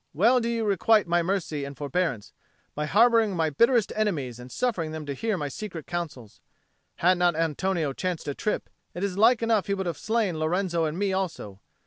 [0.13, 2.33] "Well do you requite my mercy and forbearance,
[2.73, 6.41] by harbouring my bitterest enemies and suffering them to hear my secret counsels.
[6.95, 10.85] Had not Antonio chanced to trip, it is like enough he would have slain Lorenzo
[10.85, 11.59] and me also.